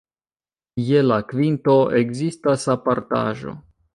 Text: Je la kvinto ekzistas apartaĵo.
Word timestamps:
Je 0.85 1.03
la 1.09 1.17
kvinto 1.33 1.77
ekzistas 2.01 2.65
apartaĵo. 2.77 3.57